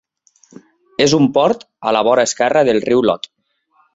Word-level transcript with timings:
És 1.05 1.13
un 1.17 1.27
port 1.35 1.67
a 1.91 1.95
la 1.97 2.03
vora 2.09 2.25
esquerra 2.31 2.65
del 2.71 2.83
riu 2.89 3.07
Lot. 3.11 3.29